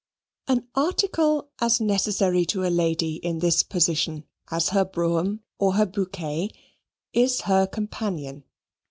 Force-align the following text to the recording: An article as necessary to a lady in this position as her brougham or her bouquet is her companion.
An 0.47 0.67
article 0.73 1.51
as 1.59 1.79
necessary 1.79 2.43
to 2.45 2.65
a 2.65 2.73
lady 2.73 3.17
in 3.17 3.37
this 3.37 3.61
position 3.61 4.23
as 4.49 4.69
her 4.69 4.83
brougham 4.83 5.43
or 5.59 5.75
her 5.75 5.85
bouquet 5.85 6.49
is 7.13 7.41
her 7.41 7.67
companion. 7.67 8.43